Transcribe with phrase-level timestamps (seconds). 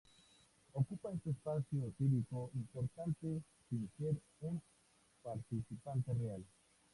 [0.73, 4.59] Ocupa este espacio cívico importante sin ser un
[5.21, 6.43] participante real".